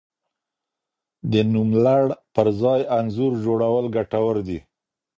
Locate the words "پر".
2.35-2.47